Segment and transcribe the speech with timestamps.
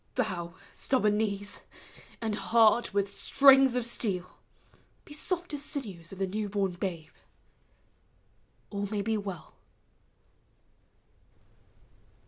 [0.15, 1.61] Bow, stubborn knees;
[2.21, 4.39] and heart with strings of steel,
[5.05, 7.11] He soft as sinews of the new born babe!
[8.71, 9.53] All ma v be well.